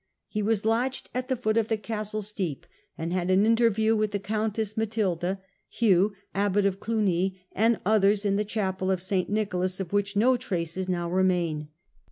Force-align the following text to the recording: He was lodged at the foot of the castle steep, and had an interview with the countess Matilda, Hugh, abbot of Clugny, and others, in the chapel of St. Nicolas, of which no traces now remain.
He 0.27 0.41
was 0.41 0.65
lodged 0.65 1.11
at 1.13 1.27
the 1.27 1.35
foot 1.35 1.57
of 1.57 1.67
the 1.67 1.77
castle 1.77 2.23
steep, 2.23 2.65
and 2.97 3.13
had 3.13 3.29
an 3.29 3.45
interview 3.45 3.95
with 3.95 4.09
the 4.09 4.17
countess 4.17 4.75
Matilda, 4.75 5.39
Hugh, 5.69 6.13
abbot 6.33 6.65
of 6.65 6.79
Clugny, 6.79 7.39
and 7.51 7.79
others, 7.85 8.25
in 8.25 8.35
the 8.35 8.43
chapel 8.43 8.89
of 8.89 8.99
St. 9.03 9.29
Nicolas, 9.29 9.79
of 9.79 9.93
which 9.93 10.15
no 10.15 10.37
traces 10.37 10.89
now 10.89 11.07
remain. 11.07 11.67